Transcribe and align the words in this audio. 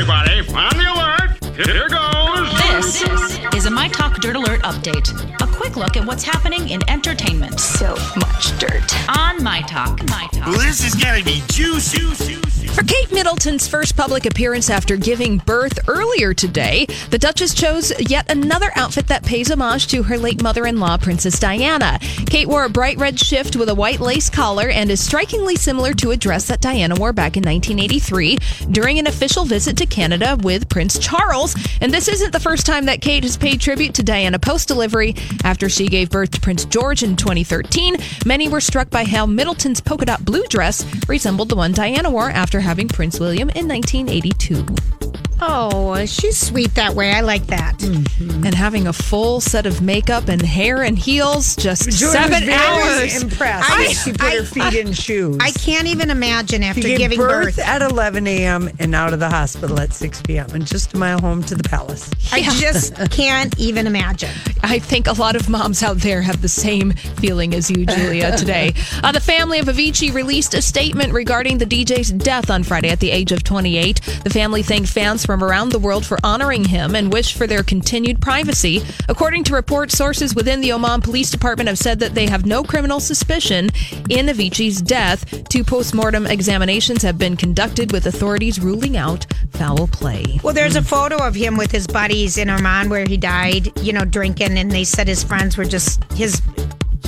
Everybody, 0.00 0.38
on 0.54 0.76
the 0.76 0.86
alert. 0.92 1.30
Here 1.56 1.88
goes. 1.88 2.46
This 2.70 3.02
is 3.56 3.57
a 3.68 3.70
My 3.70 3.86
Talk 3.88 4.18
Dirt 4.22 4.34
Alert 4.34 4.62
update. 4.62 5.12
A 5.42 5.46
quick 5.54 5.76
look 5.76 5.98
at 5.98 6.06
what's 6.06 6.24
happening 6.24 6.70
in 6.70 6.80
entertainment. 6.88 7.60
So 7.60 7.96
much 8.16 8.58
dirt. 8.58 9.08
On 9.18 9.44
My 9.44 9.60
Talk. 9.62 10.02
My 10.08 10.26
Talk. 10.32 10.54
This 10.56 10.82
is 10.82 10.94
gonna 10.94 11.22
be 11.22 11.42
juicy. 11.48 11.98
juicy. 11.98 12.48
For 12.78 12.84
Kate 12.84 13.10
Middleton's 13.12 13.66
first 13.66 13.96
public 13.96 14.24
appearance 14.24 14.70
after 14.70 14.96
giving 14.96 15.38
birth 15.38 15.80
earlier 15.88 16.32
today, 16.32 16.86
the 17.10 17.18
Duchess 17.18 17.52
chose 17.52 17.92
yet 18.08 18.30
another 18.30 18.70
outfit 18.76 19.08
that 19.08 19.24
pays 19.24 19.50
homage 19.50 19.88
to 19.88 20.04
her 20.04 20.16
late 20.16 20.42
mother 20.42 20.64
in 20.64 20.78
law, 20.78 20.96
Princess 20.96 21.40
Diana. 21.40 21.98
Kate 22.26 22.46
wore 22.46 22.64
a 22.64 22.70
bright 22.70 22.96
red 22.96 23.18
shift 23.18 23.56
with 23.56 23.68
a 23.68 23.74
white 23.74 23.98
lace 23.98 24.30
collar 24.30 24.68
and 24.68 24.92
is 24.92 25.04
strikingly 25.04 25.56
similar 25.56 25.92
to 25.94 26.12
a 26.12 26.16
dress 26.16 26.46
that 26.46 26.60
Diana 26.60 26.94
wore 26.94 27.12
back 27.12 27.36
in 27.36 27.42
1983 27.42 28.38
during 28.70 29.00
an 29.00 29.08
official 29.08 29.44
visit 29.44 29.76
to 29.78 29.86
Canada 29.86 30.38
with 30.42 30.68
Prince 30.68 31.00
Charles. 31.00 31.56
And 31.80 31.92
this 31.92 32.06
isn't 32.06 32.32
the 32.32 32.38
first 32.40 32.64
time 32.64 32.84
that 32.84 33.00
Kate 33.00 33.24
has 33.24 33.36
paid 33.36 33.57
tribute 33.58 33.94
to 33.94 34.02
Diana 34.02 34.38
post 34.38 34.68
delivery. 34.68 35.14
After 35.44 35.68
she 35.68 35.88
gave 35.88 36.10
birth 36.10 36.30
to 36.32 36.40
Prince 36.40 36.64
George 36.64 37.02
in 37.02 37.16
2013, 37.16 37.96
many 38.24 38.48
were 38.48 38.60
struck 38.60 38.90
by 38.90 39.04
how 39.04 39.26
Middleton's 39.26 39.80
polka 39.80 40.06
dot 40.06 40.24
blue 40.24 40.44
dress 40.44 40.84
resembled 41.08 41.48
the 41.48 41.56
one 41.56 41.72
Diana 41.72 42.10
wore 42.10 42.30
after 42.30 42.60
having 42.60 42.88
Prince 42.88 43.20
William 43.20 43.50
in 43.50 43.68
1982. 43.68 45.07
Oh, 45.40 46.04
she's 46.06 46.36
sweet 46.36 46.74
that 46.74 46.94
way. 46.94 47.12
I 47.12 47.20
like 47.20 47.46
that. 47.46 47.80
And 47.82 48.54
having 48.54 48.86
a 48.88 48.92
full 48.92 49.40
set 49.40 49.66
of 49.66 49.80
makeup 49.80 50.28
and 50.28 50.42
hair 50.42 50.82
and 50.82 50.98
heels, 50.98 51.54
just 51.56 51.84
Joy 51.90 52.08
seven 52.08 52.48
hours. 52.48 53.22
Impressed. 53.22 53.70
I- 53.70 53.92
she 53.92 54.12
put 54.12 54.20
her 54.32 54.40
I- 54.40 54.70
feet 54.70 54.74
in 54.80 54.92
shoes. 54.92 55.36
I 55.40 55.50
can't 55.52 55.86
even 55.86 56.10
imagine 56.10 56.62
after 56.62 56.82
giving 56.82 57.18
birth, 57.18 57.56
birth. 57.56 57.58
at 57.60 57.82
11 57.82 58.26
a.m. 58.26 58.68
and 58.78 58.94
out 58.94 59.12
of 59.12 59.20
the 59.20 59.28
hospital 59.30 59.78
at 59.80 59.92
6 59.92 60.22
p.m. 60.22 60.46
and 60.54 60.66
just 60.66 60.94
a 60.94 60.96
mile 60.96 61.20
home 61.20 61.42
to 61.44 61.54
the 61.54 61.62
palace. 61.68 62.10
I 62.32 62.42
just 62.42 62.94
can't 63.10 63.56
even 63.58 63.86
imagine. 63.86 64.30
I 64.62 64.78
think 64.80 65.06
a 65.06 65.12
lot 65.12 65.36
of 65.36 65.48
moms 65.48 65.82
out 65.82 65.98
there 65.98 66.20
have 66.22 66.42
the 66.42 66.48
same 66.48 66.92
feeling 66.92 67.54
as 67.54 67.70
you, 67.70 67.86
Julia, 67.86 68.36
today. 68.36 68.74
Uh, 69.04 69.12
the 69.12 69.20
family 69.20 69.60
of 69.60 69.66
Avicii 69.66 70.12
released 70.12 70.54
a 70.54 70.62
statement 70.62 71.12
regarding 71.12 71.58
the 71.58 71.66
DJ's 71.66 72.10
death 72.10 72.50
on 72.50 72.64
Friday 72.64 72.88
at 72.88 72.98
the 73.00 73.10
age 73.10 73.30
of 73.32 73.44
28. 73.44 74.00
The 74.24 74.30
family 74.30 74.62
thanked 74.62 74.88
fans 74.88 75.27
from 75.28 75.44
around 75.44 75.68
the 75.68 75.78
world 75.78 76.06
for 76.06 76.16
honoring 76.24 76.64
him 76.64 76.96
and 76.96 77.12
wish 77.12 77.34
for 77.34 77.46
their 77.46 77.62
continued 77.62 78.18
privacy. 78.18 78.80
According 79.10 79.44
to 79.44 79.52
reports, 79.52 79.94
sources 79.94 80.34
within 80.34 80.62
the 80.62 80.72
Oman 80.72 81.02
Police 81.02 81.30
Department 81.30 81.68
have 81.68 81.76
said 81.76 82.00
that 82.00 82.14
they 82.14 82.24
have 82.24 82.46
no 82.46 82.64
criminal 82.64 82.98
suspicion 82.98 83.68
in 84.08 84.28
Avicii's 84.28 84.80
death. 84.80 85.46
Two 85.50 85.64
postmortem 85.64 86.24
examinations 86.26 87.02
have 87.02 87.18
been 87.18 87.36
conducted 87.36 87.92
with 87.92 88.06
authorities 88.06 88.58
ruling 88.58 88.96
out 88.96 89.26
foul 89.50 89.86
play. 89.88 90.24
Well, 90.42 90.54
there's 90.54 90.76
a 90.76 90.82
photo 90.82 91.22
of 91.22 91.34
him 91.34 91.58
with 91.58 91.72
his 91.72 91.86
buddies 91.86 92.38
in 92.38 92.48
Oman 92.48 92.88
where 92.88 93.04
he 93.06 93.18
died, 93.18 93.78
you 93.80 93.92
know, 93.92 94.06
drinking, 94.06 94.56
and 94.56 94.70
they 94.70 94.84
said 94.84 95.08
his 95.08 95.22
friends 95.22 95.58
were 95.58 95.66
just 95.66 96.02
his. 96.14 96.40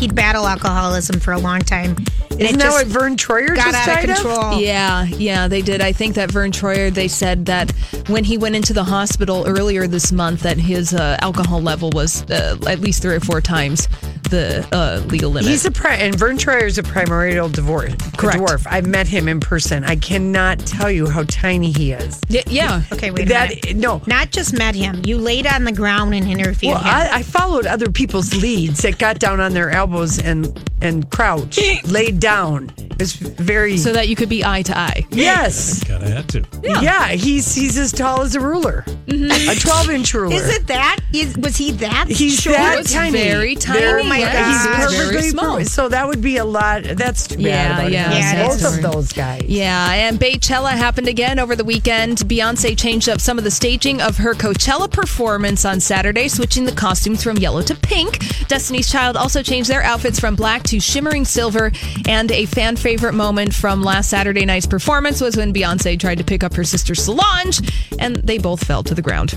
He'd 0.01 0.15
battle 0.15 0.47
alcoholism 0.47 1.21
for 1.21 1.33
a 1.33 1.39
long 1.39 1.61
time. 1.61 1.97
And 2.31 2.41
Isn't 2.41 2.59
that 2.59 2.65
just 2.65 2.79
what 2.79 2.87
Vern 2.87 3.17
Troyer 3.17 3.55
got 3.55 3.73
just 3.73 3.89
out 3.89 4.07
died 4.07 4.11
of 4.11 4.25
of? 4.25 4.61
Yeah, 4.61 5.05
yeah, 5.05 5.47
they 5.47 5.61
did. 5.61 5.83
I 5.83 5.93
think 5.93 6.15
that 6.15 6.31
Vern 6.31 6.53
Troyer, 6.53 6.91
they 6.93 7.07
said 7.07 7.45
that 7.47 7.71
when 8.09 8.25
he 8.25 8.39
went 8.39 8.57
into 8.57 8.73
the 8.73 8.85
hospital 8.85 9.45
earlier 9.47 9.87
this 9.87 10.11
month, 10.11 10.41
that 10.41 10.57
his 10.57 10.95
uh, 10.95 11.19
alcohol 11.21 11.61
level 11.61 11.91
was 11.91 12.23
uh, 12.31 12.57
at 12.67 12.81
least 12.81 13.03
three 13.03 13.15
or 13.15 13.21
four 13.21 13.43
times 13.43 13.89
the 14.31 14.67
uh, 14.73 15.03
legal 15.07 15.31
limit. 15.31 15.51
He's 15.51 15.65
a 15.65 15.71
pri- 15.71 15.97
and 15.97 16.15
Vern 16.19 16.37
Troyer 16.39 16.63
is 16.65 16.79
a 16.79 16.83
primordial 16.83 17.49
divorce, 17.49 17.95
Correct. 18.17 18.39
dwarf. 18.39 18.67
I 18.71 18.81
met 18.81 19.07
him 19.09 19.29
in 19.29 19.41
person. 19.41 19.85
I 19.85 19.97
cannot 19.97 20.59
tell 20.61 20.91
you 20.91 21.09
how 21.09 21.25
tiny 21.25 21.73
he 21.73 21.93
is. 21.93 22.21
Y- 22.31 22.43
yeah. 22.47 22.83
Okay, 22.93 23.11
wait 23.11 23.27
a 23.27 23.29
That 23.31 23.49
minute. 23.51 23.77
no. 23.77 24.03
Not 24.07 24.31
just 24.31 24.53
met 24.57 24.75
him. 24.75 25.03
You 25.05 25.19
laid 25.19 25.47
on 25.47 25.65
the 25.65 25.73
ground 25.73 26.15
and 26.15 26.27
interviewed 26.27 26.73
Well, 26.75 26.83
him. 26.83 26.89
I, 26.89 27.17
I 27.17 27.23
followed 27.23 27.67
other 27.67 27.91
people's 27.91 28.35
leads 28.41 28.83
that 28.83 28.99
got 28.99 29.19
down 29.19 29.41
on 29.41 29.53
their 29.53 29.71
elbows 29.71 30.19
and 30.19 30.59
and 30.83 31.11
crouch, 31.11 31.59
laid 31.85 32.21
down. 32.21 32.71
It's 33.01 33.13
very 33.15 33.77
So 33.79 33.93
that 33.93 34.09
you 34.09 34.17
could 34.17 34.29
be 34.29 34.45
eye 34.45 34.63
to 34.63 34.77
eye. 34.77 35.07
yes. 35.11 35.83
Kind 35.85 36.03
of 36.03 36.09
had 36.11 36.29
to. 36.31 36.45
Yeah. 36.63 37.09
he's 37.09 37.55
he's 37.55 37.79
as 37.79 37.93
tall 37.93 38.23
as 38.23 38.35
a 38.35 38.41
ruler, 38.41 38.85
mm-hmm. 39.07 39.51
a 39.51 39.55
twelve 39.61 39.91
inch 39.91 40.13
ruler. 40.15 40.35
Is 40.35 40.49
it 40.55 40.67
that? 40.69 40.99
Is 41.13 41.37
was 41.39 41.57
he 41.57 41.73
that 41.73 42.07
He's 42.09 42.41
short? 42.41 42.57
that 42.57 42.79
It's 42.81 42.93
tiny. 42.93 43.19
very 43.19 43.55
tiny. 43.55 43.81
Very- 43.81 44.03
Oh 44.03 44.05
my 44.07 44.19
yeah, 44.19 44.33
God. 44.33 44.47
He's 44.47 44.65
It's 44.65 44.93
very 44.95 45.07
perfectly 45.07 45.31
small. 45.31 45.55
pro- 45.57 45.65
So 45.65 45.89
that 45.89 46.07
would 46.07 46.21
be 46.23 46.37
a 46.37 46.45
lot. 46.45 46.83
That's 46.85 47.27
too 47.27 47.37
bad. 47.37 47.45
Yeah, 47.45 47.79
about 47.79 47.93
yeah. 47.93 48.13
Yeah, 48.13 48.47
both 48.49 48.65
of 48.65 48.83
those 48.83 49.13
guys. 49.13 49.43
Yeah, 49.47 49.93
and 49.93 50.19
Beychella 50.21 50.71
happened 50.73 51.09
again 51.09 51.39
over 51.39 51.57
the 51.57 51.65
weekend. 51.65 52.19
Beyonce 52.19 52.79
changed 52.79 53.09
up 53.09 53.21
some 53.21 53.39
of 53.39 53.45
the 53.45 53.51
staging 53.51 54.01
of 54.01 54.17
her 54.19 54.35
Coachella 54.35 54.91
performance 54.91 55.65
on 55.65 55.81
Saturday, 55.81 56.29
switching 56.29 56.65
the 56.65 56.73
costumes 56.73 57.23
from 57.23 57.37
yellow 57.39 57.63
to 57.63 57.75
pink. 57.75 58.19
Destiny's 58.49 58.91
Child 58.91 59.17
also 59.17 59.43
changed 59.43 59.69
their 59.71 59.83
outfits 59.83 60.19
from 60.21 60.35
black 60.37 60.63
to 60.65 60.79
shimmering 60.81 61.25
silver. 61.25 61.73
And 62.09 62.31
a 62.33 62.47
fan 62.47 62.77
favorite 62.77 62.90
moment 63.13 63.55
from 63.55 63.83
last 63.83 64.11
Saturday 64.11 64.45
night's 64.45 64.67
performance 64.67 65.21
was 65.21 65.37
when 65.37 65.53
Beyonce 65.55 65.99
tried 65.99 66.19
to 66.19 66.25
pick 66.25 66.43
up 66.43 66.55
her 66.55 66.65
sister 66.65 66.95
Solange, 66.95 67.61
and 67.99 68.17
they 68.17 68.39
both 68.39 68.65
fell 68.65 68.83
to 68.85 68.95
the 68.95 69.03
ground. 69.03 69.35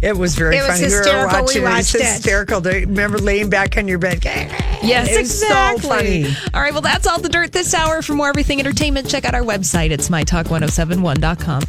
It 0.00 0.16
was 0.16 0.34
very 0.36 0.56
It 0.56 0.60
was 0.60 0.68
funny. 0.70 0.84
hysterical. 0.84 1.12
We 1.12 1.18
were 1.18 1.26
We 1.26 1.42
watching 1.42 1.62
it. 1.62 1.64
It 1.64 1.68
was 1.68 1.74
watched 1.76 1.94
it. 1.96 2.02
hysterical. 2.02 2.60
Do 2.60 2.70
you 2.70 2.86
remember 2.86 3.18
laying 3.18 3.50
back 3.50 3.76
on 3.76 3.88
your 3.88 3.98
bed? 3.98 4.22
Yes, 4.24 5.08
It 5.10 5.18
was 5.18 5.40
so 5.40 5.46
exactly. 5.46 5.88
funny. 6.24 6.36
All 6.54 6.60
right, 6.60 6.72
well, 6.72 6.82
that's 6.82 7.06
all 7.06 7.18
the 7.20 7.28
dirt 7.28 7.52
this 7.52 7.74
hour. 7.74 8.00
For 8.02 8.14
more 8.14 8.28
everything 8.28 8.60
entertainment, 8.60 9.08
check 9.08 9.24
out 9.24 9.34
our 9.34 9.42
website. 9.42 9.90
It's 9.90 10.08
mytalk1071.com. 10.08 11.62